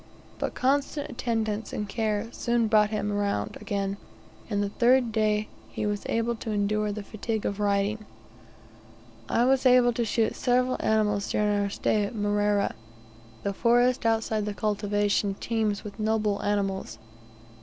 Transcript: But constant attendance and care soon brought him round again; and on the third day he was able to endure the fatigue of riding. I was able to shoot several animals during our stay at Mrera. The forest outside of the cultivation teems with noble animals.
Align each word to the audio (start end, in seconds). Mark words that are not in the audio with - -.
But 0.39 0.55
constant 0.55 1.11
attendance 1.11 1.71
and 1.71 1.87
care 1.87 2.27
soon 2.31 2.65
brought 2.65 2.89
him 2.89 3.11
round 3.13 3.55
again; 3.61 3.97
and 4.49 4.57
on 4.57 4.61
the 4.61 4.69
third 4.79 5.11
day 5.11 5.47
he 5.69 5.85
was 5.85 6.07
able 6.07 6.33
to 6.37 6.49
endure 6.49 6.91
the 6.91 7.03
fatigue 7.03 7.45
of 7.45 7.59
riding. 7.59 8.03
I 9.29 9.45
was 9.45 9.63
able 9.67 9.93
to 9.93 10.03
shoot 10.03 10.35
several 10.35 10.77
animals 10.79 11.29
during 11.31 11.49
our 11.55 11.69
stay 11.69 12.03
at 12.03 12.15
Mrera. 12.15 12.73
The 13.43 13.53
forest 13.53 14.03
outside 14.03 14.37
of 14.39 14.45
the 14.45 14.55
cultivation 14.55 15.35
teems 15.35 15.83
with 15.83 15.99
noble 15.99 16.41
animals. 16.41 16.97